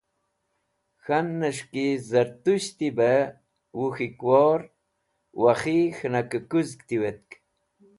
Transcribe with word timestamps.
K̃hannẽs̃h 1.03 1.63
ki 1.71 1.85
Zartushti 2.09 2.87
bẽ 2.97 3.33
Wuk̃hikwor/ 3.77 4.59
Wakhi 5.41 5.79
k̃hẽnakẽ 5.95 6.45
kuzg 6.51 6.79
tiwet. 6.87 7.25